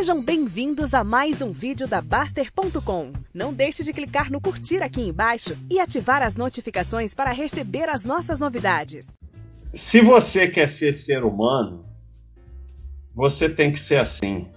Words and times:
Sejam 0.00 0.22
bem-vindos 0.22 0.94
a 0.94 1.04
mais 1.04 1.42
um 1.42 1.52
vídeo 1.52 1.86
da 1.86 2.00
Baster.com. 2.00 3.12
Não 3.34 3.52
deixe 3.52 3.84
de 3.84 3.92
clicar 3.92 4.32
no 4.32 4.40
curtir 4.40 4.82
aqui 4.82 5.02
embaixo 5.02 5.54
e 5.68 5.78
ativar 5.78 6.22
as 6.22 6.36
notificações 6.36 7.14
para 7.14 7.32
receber 7.32 7.86
as 7.86 8.02
nossas 8.02 8.40
novidades. 8.40 9.06
Se 9.74 10.00
você 10.00 10.48
quer 10.48 10.70
ser 10.70 10.94
ser 10.94 11.22
humano, 11.22 11.84
você 13.14 13.46
tem 13.46 13.70
que 13.70 13.78
ser 13.78 14.00
assim. 14.00 14.48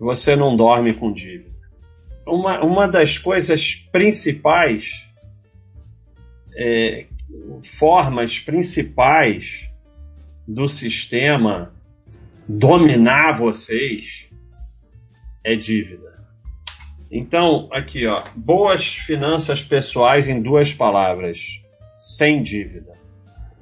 Você 0.00 0.34
não 0.34 0.56
dorme 0.56 0.94
com 0.94 1.12
dívida. 1.12 1.54
Uma, 2.26 2.60
uma 2.64 2.88
das 2.88 3.16
coisas 3.16 3.72
principais, 3.92 5.06
é, 6.56 7.06
formas 7.62 8.40
principais 8.40 9.68
do 10.44 10.68
sistema 10.68 11.73
dominar 12.48 13.32
vocês 13.32 14.30
é 15.44 15.56
dívida. 15.56 16.14
Então, 17.10 17.68
aqui, 17.70 18.06
ó, 18.06 18.16
boas 18.34 18.96
finanças 18.96 19.62
pessoais 19.62 20.28
em 20.28 20.40
duas 20.40 20.74
palavras: 20.74 21.62
sem 21.94 22.42
dívida. 22.42 22.92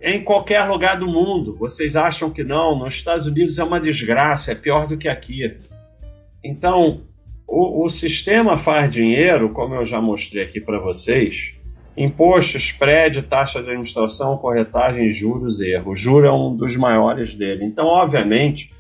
Em 0.01 0.25
qualquer 0.25 0.65
lugar 0.65 0.99
do 0.99 1.07
mundo, 1.07 1.55
vocês 1.57 1.95
acham 1.95 2.31
que 2.31 2.43
não? 2.43 2.77
Nos 2.79 2.95
Estados 2.95 3.27
Unidos 3.27 3.59
é 3.59 3.65
uma 3.65 3.81
desgraça, 3.81 4.53
é 4.53 4.55
pior 4.55 4.89
do 4.89 4.97
que 4.97 5.09
aqui. 5.09 5.59
Então, 6.43 7.03
o, 7.47 7.85
o 7.85 7.91
sistema 7.91 8.57
faz 8.57 8.91
dinheiro, 8.91 9.51
como 9.51 9.75
eu 9.75 9.85
já 9.85 10.01
mostrei 10.01 10.43
aqui 10.43 10.61
para 10.61 10.81
vocês, 10.81 11.55
Imposto, 11.97 12.57
spread, 12.57 13.23
taxa 13.23 13.61
de 13.61 13.69
administração, 13.69 14.39
corretagem, 14.39 15.11
juros, 15.11 15.61
erro. 15.61 15.93
O 15.93 15.95
juro 15.95 16.27
é 16.27 16.33
um 16.33 16.57
dos 16.57 16.77
maiores 16.77 17.35
dele. 17.35 17.65
Então, 17.65 17.87
obviamente, 17.87 18.73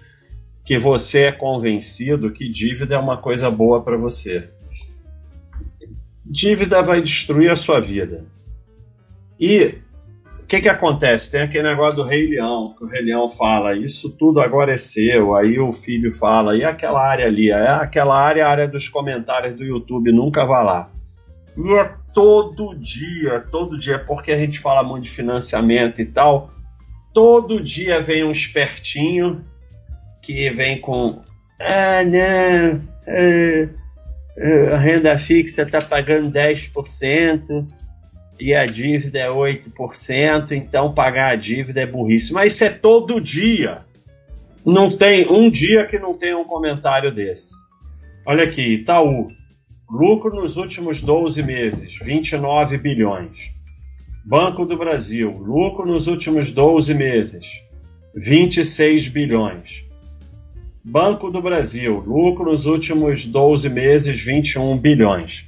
que 0.64 0.78
você 0.78 1.24
é 1.24 1.32
convencido 1.32 2.32
que 2.32 2.48
dívida 2.48 2.94
é 2.94 2.98
uma 2.98 3.16
coisa 3.16 3.50
boa 3.50 3.82
para 3.82 3.96
você. 3.96 4.48
Dívida 6.24 6.82
vai 6.82 7.02
destruir 7.02 7.50
a 7.50 7.56
sua 7.56 7.80
vida. 7.80 8.24
E 9.38 9.74
o 10.40 10.46
que, 10.46 10.60
que 10.60 10.68
acontece? 10.68 11.30
Tem 11.30 11.42
aquele 11.42 11.68
negócio 11.68 11.96
do 11.96 12.02
Rei 12.02 12.26
Leão, 12.26 12.74
que 12.76 12.84
o 12.84 12.86
Rei 12.86 13.02
Leão 13.02 13.30
fala, 13.30 13.74
isso 13.74 14.10
tudo 14.10 14.40
agora 14.40 14.72
é 14.72 14.78
seu. 14.78 15.34
Aí 15.34 15.58
o 15.58 15.72
filho 15.72 16.12
fala, 16.12 16.56
e 16.56 16.64
aquela 16.64 17.02
área 17.02 17.26
ali? 17.26 17.50
É 17.50 17.68
aquela 17.68 18.18
área, 18.18 18.46
a 18.46 18.50
área 18.50 18.68
dos 18.68 18.88
comentários 18.88 19.54
do 19.54 19.64
YouTube, 19.64 20.12
nunca 20.12 20.44
vá 20.44 20.62
lá. 20.62 20.90
E 21.56 21.74
é 21.74 21.94
todo 22.14 22.74
dia, 22.74 23.40
todo 23.40 23.78
dia, 23.78 23.98
porque 23.98 24.32
a 24.32 24.38
gente 24.38 24.58
fala 24.58 24.82
muito 24.82 25.04
de 25.04 25.10
financiamento 25.10 26.00
e 26.00 26.06
tal, 26.06 26.50
todo 27.12 27.62
dia 27.62 28.00
vem 28.00 28.24
um 28.24 28.30
espertinho 28.30 29.44
que 30.20 30.50
vem 30.50 30.80
com 30.80 31.20
ah, 31.60 32.04
não, 32.04 32.82
ah, 33.06 34.74
a 34.74 34.78
renda 34.78 35.18
fixa 35.18 35.62
está 35.62 35.80
pagando 35.80 36.32
10% 36.32 37.66
e 38.40 38.54
a 38.54 38.66
dívida 38.66 39.18
é 39.18 39.28
8%, 39.28 40.52
então 40.52 40.94
pagar 40.94 41.32
a 41.32 41.36
dívida 41.36 41.82
é 41.82 41.86
burrice. 41.86 42.32
Mas 42.32 42.54
isso 42.54 42.64
é 42.64 42.70
todo 42.70 43.20
dia. 43.20 43.82
Não 44.64 44.96
tem 44.96 45.28
um 45.30 45.50
dia 45.50 45.86
que 45.86 45.98
não 45.98 46.14
tenha 46.14 46.38
um 46.38 46.44
comentário 46.44 47.12
desse. 47.12 47.54
Olha 48.24 48.44
aqui, 48.44 48.62
Itaú. 48.62 49.28
Lucro 49.92 50.34
nos 50.34 50.56
últimos 50.56 51.02
12 51.02 51.42
meses, 51.42 51.98
29 52.02 52.78
bilhões. 52.78 53.50
Banco 54.24 54.64
do 54.64 54.74
Brasil, 54.74 55.30
lucro 55.30 55.84
nos 55.84 56.06
últimos 56.06 56.50
12 56.50 56.94
meses, 56.94 57.62
26 58.14 59.08
bilhões. 59.08 59.84
Banco 60.82 61.30
do 61.30 61.42
Brasil, 61.42 62.02
lucro 62.06 62.50
nos 62.50 62.64
últimos 62.64 63.26
12 63.26 63.68
meses, 63.68 64.18
21 64.18 64.78
bilhões. 64.78 65.46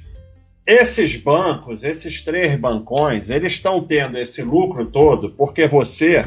Esses 0.63 1.15
bancos, 1.15 1.83
esses 1.83 2.23
três 2.23 2.55
bancões, 2.59 3.31
eles 3.31 3.53
estão 3.53 3.83
tendo 3.83 4.15
esse 4.19 4.43
lucro 4.43 4.85
todo 4.85 5.31
porque 5.31 5.67
você 5.67 6.23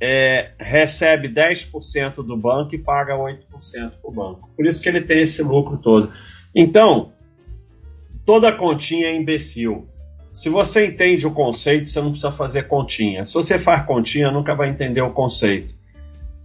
é, 0.00 0.52
recebe 0.60 1.28
10% 1.28 2.24
do 2.24 2.36
banco 2.36 2.72
e 2.76 2.78
paga 2.78 3.16
8% 3.16 3.40
para 3.50 3.90
o 4.04 4.12
banco. 4.12 4.48
Por 4.56 4.64
isso 4.64 4.80
que 4.80 4.88
ele 4.88 5.00
tem 5.00 5.22
esse 5.22 5.42
lucro 5.42 5.76
todo. 5.76 6.12
Então, 6.54 7.12
toda 8.24 8.52
continha 8.52 9.08
é 9.08 9.14
imbecil. 9.14 9.88
Se 10.32 10.48
você 10.48 10.86
entende 10.86 11.26
o 11.26 11.32
conceito, 11.32 11.88
você 11.88 12.00
não 12.00 12.10
precisa 12.10 12.32
fazer 12.32 12.64
continha. 12.64 13.24
Se 13.24 13.34
você 13.34 13.58
faz 13.58 13.84
continha, 13.84 14.30
nunca 14.30 14.54
vai 14.54 14.68
entender 14.68 15.00
o 15.00 15.12
conceito. 15.12 15.74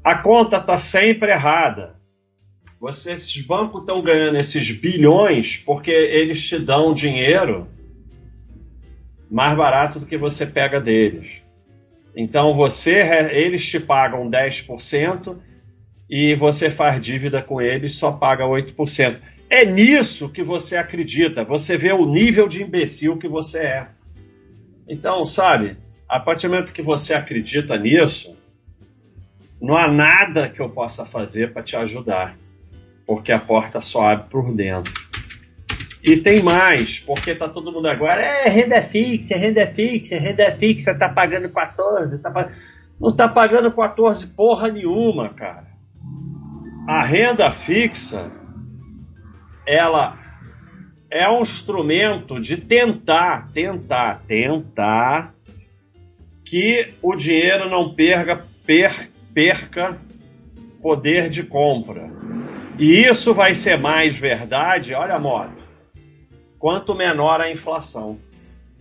A 0.04 0.16
conta 0.16 0.58
está 0.58 0.78
sempre 0.78 1.32
errada. 1.32 1.96
Você, 2.80 3.14
esses 3.14 3.42
bancos 3.42 3.82
estão 3.82 4.02
ganhando 4.02 4.38
esses 4.38 4.72
bilhões 4.72 5.58
porque 5.58 5.92
eles 5.92 6.48
te 6.48 6.60
dão 6.60 6.94
dinheiro 6.94 7.68
mais 9.30 9.58
barato 9.58 10.00
do 10.00 10.06
que 10.06 10.18
você 10.18 10.46
pega 10.46 10.80
deles. 10.80 11.28
Então 12.16 12.54
você, 12.54 13.02
eles 13.32 13.68
te 13.68 13.80
pagam 13.80 14.30
10% 14.30 15.38
e 16.10 16.36
você 16.36 16.70
faz 16.70 17.02
dívida 17.02 17.42
com 17.42 17.62
eles 17.62 17.96
só 17.96 18.12
paga 18.12 18.46
8%. 18.46 19.20
É 19.50 19.66
nisso 19.66 20.30
que 20.30 20.44
você 20.44 20.76
acredita. 20.76 21.44
Você 21.44 21.78
vê 21.78 21.92
o 21.92 22.06
nível 22.06 22.48
de 22.48 22.64
imbecil 22.64 23.18
que 23.18 23.28
você 23.28 23.60
é. 23.60 23.88
Então, 24.88 25.26
sabe, 25.26 25.78
a 26.08 26.20
partir 26.20 26.48
do 26.48 26.54
momento 26.54 26.74
que 26.74 26.82
você 26.82 27.14
acredita 27.14 27.78
nisso, 27.78 28.36
não 29.62 29.76
há 29.76 29.88
nada 29.88 30.50
que 30.50 30.60
eu 30.60 30.70
possa 30.70 31.06
fazer 31.06 31.54
para 31.54 31.64
te 31.64 31.76
ajudar, 31.76 32.38
porque 33.06 33.32
a 33.32 33.40
porta 33.40 33.82
só 33.82 34.12
abre 34.12 34.30
por 34.30 34.54
dentro. 34.54 34.94
E 36.04 36.18
tem 36.18 36.44
mais, 36.44 37.00
porque 37.00 37.34
tá 37.34 37.50
todo 37.50 37.72
mundo 37.72 37.88
agora, 37.88 38.22
é 38.22 38.48
renda 38.48 38.80
fixa, 38.80 39.36
renda 39.36 39.66
fixa, 39.66 40.20
renda 40.20 40.52
fixa, 40.52 40.94
tá 40.94 41.10
pagando 41.10 41.50
14, 41.50 42.22
tá 42.22 42.30
pag... 42.30 42.54
não 43.00 43.16
tá 43.16 43.28
pagando 43.28 43.72
14 43.72 44.28
porra 44.28 44.68
nenhuma, 44.68 45.30
cara. 45.30 45.66
A 46.88 47.02
renda 47.02 47.52
fixa 47.52 48.32
ela 49.66 50.18
é 51.10 51.30
um 51.30 51.42
instrumento 51.42 52.40
de 52.40 52.58
tentar, 52.58 53.52
tentar, 53.54 54.24
tentar 54.28 55.34
que 56.44 56.94
o 57.02 57.16
dinheiro 57.16 57.70
não 57.70 57.94
perca, 57.94 58.46
per, 58.66 59.10
perca 59.34 60.00
poder 60.82 61.30
de 61.30 61.44
compra. 61.44 62.12
E 62.78 63.02
isso 63.02 63.34
vai 63.34 63.56
ser 63.56 63.78
mais 63.80 64.16
verdade, 64.18 64.94
olha 64.94 65.16
a 65.16 65.20
moto, 65.20 65.56
quanto 66.60 66.94
menor 66.94 67.42
a 67.42 67.50
inflação. 67.50 68.20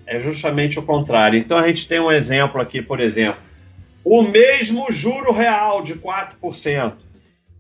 É 0.06 0.21
justamente 0.21 0.78
o 0.78 0.83
contrário. 0.83 1.39
Então 1.39 1.56
a 1.56 1.66
gente 1.66 1.89
tem 1.89 2.01
um 2.01 2.12
exemplo 2.12 2.61
aqui, 2.61 2.83
por 2.83 3.01
exemplo, 3.01 3.41
o 4.05 4.22
mesmo 4.22 4.91
juro 4.91 5.33
real 5.33 5.83
de 5.83 5.95
4%. 5.95 6.93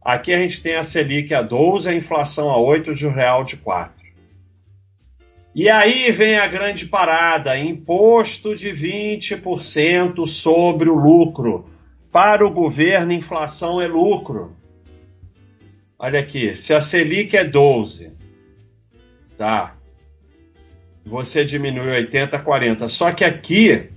Aqui 0.04 0.34
a 0.34 0.38
gente 0.38 0.62
tem 0.62 0.74
a 0.74 0.84
Selic 0.84 1.32
a 1.32 1.40
12, 1.40 1.88
a 1.88 1.94
inflação 1.94 2.50
a 2.50 2.58
8 2.58 2.94
de 2.94 3.08
real 3.08 3.42
de 3.42 3.56
4. 3.56 4.04
E 5.54 5.70
aí 5.70 6.10
vem 6.10 6.36
a 6.36 6.46
grande 6.46 6.86
parada: 6.86 7.56
imposto 7.56 8.54
de 8.54 8.70
20% 8.70 10.26
sobre 10.26 10.90
o 10.90 10.94
lucro. 10.94 11.70
Para 12.12 12.46
o 12.46 12.52
governo, 12.52 13.12
inflação 13.12 13.80
é 13.80 13.86
lucro. 13.86 14.54
Olha 15.98 16.20
aqui, 16.20 16.54
se 16.54 16.74
a 16.74 16.80
Selic 16.80 17.34
é 17.34 17.44
12, 17.44 18.12
tá? 19.38 19.76
Você 21.06 21.44
diminui 21.44 21.88
80 21.88 22.36
a 22.36 22.40
40. 22.40 22.88
Só 22.88 23.10
que 23.12 23.24
aqui, 23.24 23.88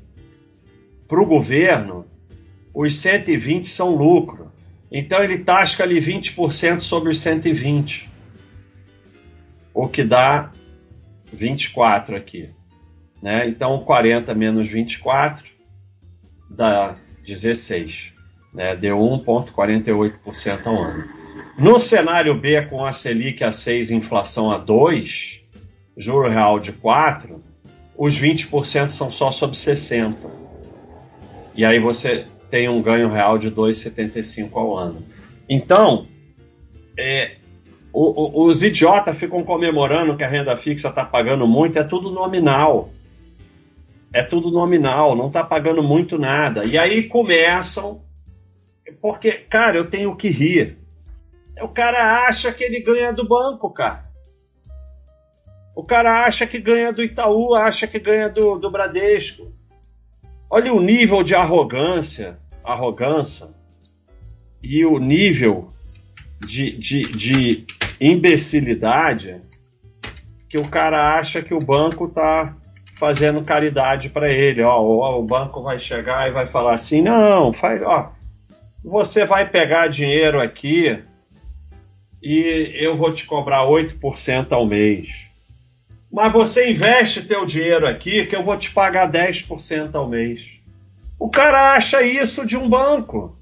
para 1.08 1.22
o 1.22 1.26
governo, 1.26 2.06
os 2.74 2.98
120 2.98 3.68
são 3.68 3.96
lucro. 3.96 4.52
Então 4.92 5.24
ele 5.24 5.40
tasca 5.40 5.84
ali 5.84 6.00
20% 6.00 6.80
sobre 6.80 7.10
os 7.10 7.20
120. 7.20 8.10
O 9.74 9.88
que 9.88 10.04
dá 10.04 10.52
24 11.32 12.16
aqui. 12.16 12.50
Né? 13.22 13.48
Então 13.48 13.80
40 13.84 14.34
menos 14.34 14.70
24 14.70 15.46
dá 16.50 16.96
16. 17.26 18.14
Né? 18.54 18.76
Deu 18.76 18.98
1,48% 18.98 20.68
ao 20.68 20.82
ano. 20.82 21.06
No 21.58 21.80
cenário 21.80 22.40
B, 22.40 22.66
com 22.68 22.86
a 22.86 22.94
Selic 22.94 23.44
a 23.44 23.52
6 23.52 23.92
inflação 23.92 24.52
a 24.52 24.58
2, 24.58 25.44
juro 25.98 26.30
real 26.30 26.60
de 26.60 26.72
4, 26.72 27.44
os 27.98 28.20
20% 28.20 28.90
são 28.90 29.10
só 29.12 29.32
sobre 29.32 29.58
60. 29.58 30.30
E 31.56 31.66
aí 31.66 31.80
você 31.80 32.28
tem 32.50 32.70
um 32.70 32.82
ganho 32.82 33.10
real 33.10 33.38
de 33.38 33.52
2,75 33.52 34.50
ao 34.54 34.78
ano. 34.78 35.04
Então, 35.50 36.08
é, 36.98 37.38
o, 37.94 38.44
o, 38.44 38.46
os 38.48 38.64
idiotas 38.64 39.18
ficam 39.18 39.44
comemorando 39.44 40.16
que 40.16 40.24
a 40.24 40.30
renda 40.30 40.56
fixa 40.56 40.90
está 40.90 41.06
pagando 41.06 41.48
muito, 41.48 41.80
é 41.80 41.84
tudo 41.84 42.12
nominal. 42.12 42.92
É 44.14 44.24
tudo 44.24 44.52
nominal, 44.52 45.16
não 45.16 45.28
está 45.28 45.44
pagando 45.44 45.84
muito 45.84 46.18
nada. 46.18 46.64
E 46.64 46.78
aí 46.78 47.04
começam. 47.04 48.02
Porque, 49.02 49.32
cara, 49.32 49.78
eu 49.78 49.90
tenho 49.90 50.16
que 50.16 50.30
rir. 50.30 50.78
O 51.62 51.68
cara 51.68 52.28
acha 52.28 52.52
que 52.52 52.64
ele 52.64 52.80
ganha 52.80 53.12
do 53.12 53.28
banco, 53.28 53.70
cara. 53.72 54.06
O 55.76 55.84
cara 55.84 56.26
acha 56.26 56.48
que 56.48 56.60
ganha 56.60 56.92
do 56.94 57.04
Itaú, 57.04 57.54
acha 57.54 57.86
que 57.86 58.00
ganha 58.00 58.30
do, 58.30 58.58
do 58.58 58.72
Bradesco. 58.72 59.54
Olha 60.50 60.74
o 60.74 60.80
nível 60.80 61.24
de 61.24 61.36
arrogância, 61.36 62.38
arrogância 62.64 63.48
e 64.64 64.86
o 64.86 64.98
nível 64.98 65.68
de, 66.40 66.72
de, 66.78 67.02
de 67.12 67.66
imbecilidade 68.00 69.42
que 70.50 70.58
o 70.58 70.68
cara 70.70 71.18
acha 71.18 71.42
que 71.42 71.54
o 71.54 71.60
banco 71.60 72.08
tá 72.08 72.56
fazendo 72.96 73.44
caridade 73.44 74.10
para 74.10 74.32
ele. 74.32 74.62
Ó, 74.62 74.82
o, 74.82 75.20
o, 75.20 75.24
banco 75.24 75.62
vai 75.62 75.78
chegar 75.78 76.30
e 76.30 76.32
vai 76.32 76.48
falar 76.48 76.76
assim: 76.76 77.02
não, 77.02 77.52
faz, 77.52 77.82
ó, 77.82 78.12
você 78.84 79.26
vai 79.26 79.50
pegar 79.50 79.88
dinheiro 79.88 80.42
aqui 80.42 80.98
e 82.24 82.72
eu 82.76 82.96
vou 82.96 83.12
te 83.12 83.26
cobrar 83.26 83.66
8% 83.66 84.52
ao 84.52 84.66
mês. 84.66 85.27
Mas 86.12 86.32
você 86.32 86.72
investe 86.72 87.26
teu 87.26 87.46
dinheiro 87.46 87.86
aqui 87.86 88.26
que 88.26 88.36
eu 88.36 88.44
vou 88.44 88.58
te 88.58 88.72
pagar 88.72 89.12
10% 89.12 89.94
ao 89.96 90.10
mês. 90.10 90.42
O 91.20 91.30
cara 91.30 91.74
acha 91.74 92.02
isso 92.02 92.46
de 92.46 92.56
um 92.56 92.70
banco. 92.70 93.38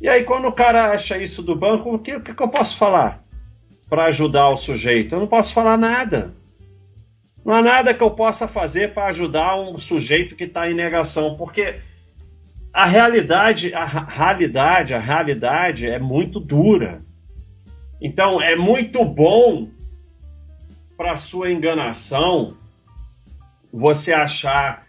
E 0.00 0.08
aí, 0.08 0.24
quando 0.24 0.46
o 0.48 0.52
cara 0.52 0.92
acha 0.92 1.18
isso 1.18 1.42
do 1.42 1.54
banco, 1.54 1.94
o 1.94 1.98
que, 1.98 2.16
o 2.16 2.22
que 2.22 2.42
eu 2.42 2.48
posso 2.48 2.76
falar 2.78 3.22
para 3.88 4.06
ajudar 4.06 4.48
o 4.48 4.56
sujeito? 4.56 5.14
Eu 5.14 5.20
não 5.20 5.26
posso 5.26 5.52
falar 5.52 5.76
nada. 5.76 6.34
Não 7.44 7.54
há 7.54 7.62
nada 7.62 7.92
que 7.92 8.02
eu 8.02 8.10
possa 8.10 8.48
fazer 8.48 8.94
para 8.94 9.06
ajudar 9.06 9.60
um 9.60 9.78
sujeito 9.78 10.36
que 10.36 10.44
está 10.44 10.70
em 10.70 10.74
negação, 10.74 11.36
porque 11.36 11.80
a 12.72 12.86
realidade, 12.86 13.74
a 13.74 13.84
realidade, 13.84 14.94
a 14.94 14.98
realidade 14.98 15.86
é 15.86 15.98
muito 15.98 16.40
dura. 16.40 16.98
Então, 18.00 18.40
é 18.40 18.56
muito 18.56 19.04
bom 19.04 19.68
para 21.00 21.16
sua 21.16 21.50
enganação 21.50 22.58
você 23.72 24.12
achar 24.12 24.86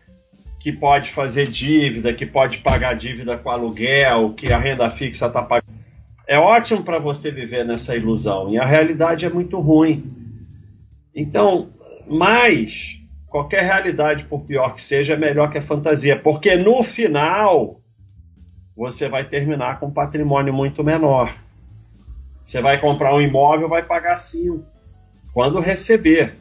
que 0.60 0.70
pode 0.70 1.10
fazer 1.10 1.48
dívida, 1.48 2.14
que 2.14 2.26
pode 2.26 2.58
pagar 2.58 2.96
dívida 2.96 3.38
com 3.38 3.50
aluguel, 3.50 4.34
que 4.34 4.52
a 4.52 4.58
renda 4.58 4.92
fixa 4.92 5.28
está 5.28 5.42
pagando. 5.42 5.72
É 6.28 6.38
ótimo 6.38 6.84
para 6.84 7.00
você 7.00 7.32
viver 7.32 7.64
nessa 7.64 7.96
ilusão 7.96 8.50
e 8.52 8.58
a 8.58 8.66
realidade 8.66 9.26
é 9.26 9.30
muito 9.30 9.62
ruim. 9.62 10.04
Então, 11.16 11.70
mas 12.06 13.00
qualquer 13.28 13.64
realidade, 13.64 14.26
por 14.26 14.42
pior 14.42 14.76
que 14.76 14.84
seja, 14.84 15.14
é 15.14 15.18
melhor 15.18 15.50
que 15.50 15.60
a 15.60 15.62
fantasia, 15.62 16.20
porque 16.20 16.58
no 16.58 16.84
final 16.84 17.80
você 18.76 19.08
vai 19.08 19.24
terminar 19.24 19.80
com 19.80 19.86
um 19.86 19.94
patrimônio 19.94 20.54
muito 20.54 20.84
menor. 20.84 21.34
Você 22.44 22.62
vai 22.62 22.82
comprar 22.82 23.16
um 23.16 23.22
imóvel, 23.22 23.70
vai 23.70 23.84
pagar 23.84 24.18
cinco 24.18 24.72
quando 25.34 25.60
receber. 25.60 26.36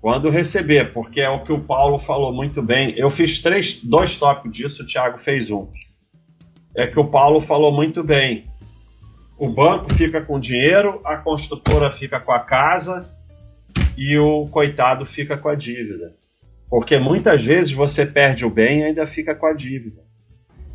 Quando 0.00 0.30
receber, 0.30 0.92
porque 0.92 1.20
é 1.20 1.28
o 1.28 1.42
que 1.42 1.52
o 1.52 1.60
Paulo 1.60 1.98
falou 1.98 2.32
muito 2.32 2.62
bem. 2.62 2.94
Eu 2.96 3.10
fiz 3.10 3.38
três, 3.40 3.82
dois 3.84 4.16
tópicos 4.16 4.56
disso, 4.56 4.82
o 4.82 4.86
Thiago 4.86 5.18
fez 5.18 5.50
um. 5.50 5.68
É 6.74 6.86
que 6.86 6.98
o 6.98 7.04
Paulo 7.04 7.40
falou 7.40 7.70
muito 7.70 8.02
bem. 8.02 8.46
O 9.36 9.48
banco 9.48 9.92
fica 9.94 10.22
com 10.22 10.40
dinheiro, 10.40 11.00
a 11.04 11.16
construtora 11.16 11.90
fica 11.90 12.20
com 12.20 12.32
a 12.32 12.40
casa 12.40 13.14
e 13.96 14.16
o 14.18 14.46
coitado 14.48 15.04
fica 15.04 15.36
com 15.36 15.48
a 15.48 15.54
dívida. 15.54 16.14
Porque 16.68 16.98
muitas 16.98 17.44
vezes 17.44 17.72
você 17.72 18.06
perde 18.06 18.46
o 18.46 18.50
bem 18.50 18.80
e 18.80 18.84
ainda 18.84 19.06
fica 19.06 19.34
com 19.34 19.46
a 19.46 19.52
dívida. 19.52 20.02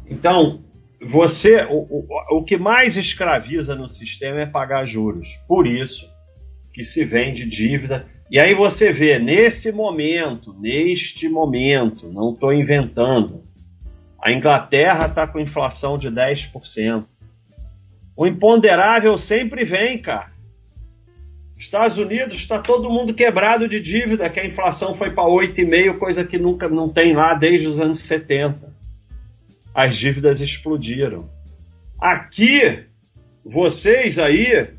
Então, 0.08 0.64
você 1.02 1.64
o, 1.64 1.78
o, 1.78 2.08
o 2.38 2.44
que 2.44 2.58
mais 2.58 2.96
escraviza 2.96 3.76
no 3.76 3.88
sistema 3.88 4.42
é 4.42 4.46
pagar 4.46 4.86
juros. 4.86 5.40
Por 5.48 5.66
isso 5.66 6.15
que 6.76 6.84
se 6.84 7.06
vende 7.06 7.46
dívida 7.46 8.06
e 8.30 8.40
aí 8.40 8.54
você 8.54 8.92
vê, 8.92 9.20
nesse 9.20 9.72
momento, 9.72 10.54
neste 10.60 11.30
momento, 11.30 12.12
não 12.12 12.34
estou 12.34 12.52
inventando, 12.52 13.44
a 14.22 14.32
Inglaterra 14.32 15.06
está 15.06 15.28
com 15.28 15.40
inflação 15.40 15.98
de 15.98 16.10
10%. 16.10 17.06
O 18.18 18.26
imponderável 18.26 19.18
sempre 19.18 19.64
vem, 19.64 20.02
cara. 20.02 20.34
Estados 21.56 21.98
Unidos 21.98 22.36
está 22.36 22.60
todo 22.60 22.90
mundo 22.90 23.14
quebrado 23.14 23.68
de 23.68 23.80
dívida, 23.80 24.30
que 24.30 24.40
a 24.40 24.46
inflação 24.46 24.94
foi 24.94 25.12
para 25.12 25.24
8,5%, 25.24 25.98
coisa 25.98 26.26
que 26.26 26.38
nunca 26.38 26.68
não 26.68 26.90
tem 26.90 27.14
lá 27.14 27.36
desde 27.36 27.68
os 27.68 27.80
anos 27.80 28.00
70. 28.00 28.74
As 29.74 29.96
dívidas 29.96 30.42
explodiram. 30.42 31.30
Aqui, 32.00 32.86
vocês 33.46 34.18
aí, 34.18 34.70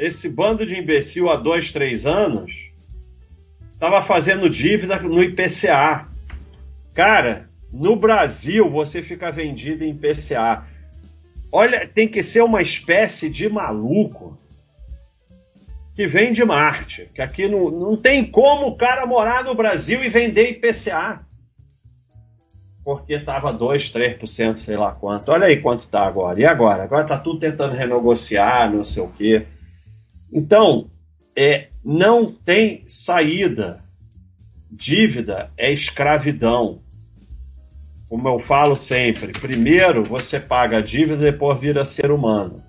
esse 0.00 0.30
bando 0.30 0.64
de 0.64 0.78
imbecil 0.78 1.28
há 1.28 1.36
dois, 1.36 1.70
três 1.70 2.06
anos, 2.06 2.70
estava 3.74 4.00
fazendo 4.00 4.48
dívida 4.48 4.98
no 4.98 5.22
IPCA. 5.22 6.08
Cara, 6.94 7.50
no 7.70 7.94
Brasil 7.96 8.68
você 8.70 9.02
fica 9.02 9.30
vendido 9.30 9.84
em 9.84 9.90
IPCA. 9.90 10.64
Olha, 11.52 11.86
tem 11.86 12.08
que 12.08 12.22
ser 12.22 12.42
uma 12.42 12.62
espécie 12.62 13.28
de 13.28 13.46
maluco 13.48 14.38
que 15.94 16.06
vem 16.06 16.32
de 16.32 16.46
Marte. 16.46 17.10
Que 17.14 17.20
aqui 17.20 17.46
não, 17.46 17.70
não 17.70 17.94
tem 17.94 18.24
como 18.24 18.68
o 18.68 18.76
cara 18.76 19.04
morar 19.04 19.44
no 19.44 19.54
Brasil 19.54 20.02
e 20.02 20.08
vender 20.08 20.52
IPCA. 20.52 21.26
Porque 22.82 23.12
estava 23.12 23.52
2, 23.52 23.92
3%, 23.92 24.56
sei 24.56 24.78
lá 24.78 24.92
quanto. 24.92 25.30
Olha 25.30 25.46
aí 25.46 25.60
quanto 25.60 25.80
está 25.80 26.06
agora. 26.06 26.40
E 26.40 26.46
agora? 26.46 26.84
Agora 26.84 27.02
está 27.02 27.18
tudo 27.18 27.38
tentando 27.38 27.76
renegociar, 27.76 28.72
não 28.72 28.82
sei 28.82 29.02
o 29.02 29.10
quê. 29.10 29.46
Então, 30.32 30.90
é, 31.36 31.68
não 31.84 32.32
tem 32.32 32.82
saída. 32.86 33.82
Dívida 34.70 35.50
é 35.56 35.72
escravidão. 35.72 36.80
Como 38.08 38.28
eu 38.28 38.38
falo 38.38 38.76
sempre, 38.76 39.32
primeiro 39.32 40.04
você 40.04 40.40
paga 40.40 40.78
a 40.78 40.82
dívida, 40.82 41.18
depois 41.18 41.60
vira 41.60 41.84
ser 41.84 42.10
humano. 42.10 42.62